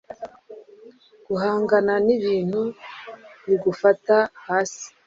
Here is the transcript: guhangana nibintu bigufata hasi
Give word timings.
guhangana 1.27 1.93
nibintu 2.05 2.61
bigufata 3.45 4.15
hasi 4.47 4.85